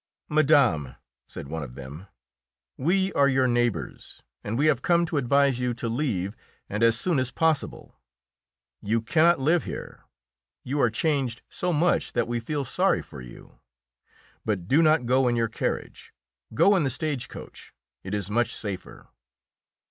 [0.29, 0.95] "Madame,"
[1.27, 2.07] said one of them,
[2.75, 6.35] "we are your neighbours, and we have come to advise you to leave,
[6.67, 7.99] and as soon as possible.
[8.81, 10.05] You cannot live here;
[10.63, 13.59] you are changed so much that we feel sorry for you.
[14.43, 16.15] But do not go in your carriage:
[16.51, 17.71] go in the stage coach;
[18.03, 19.07] it is much safer."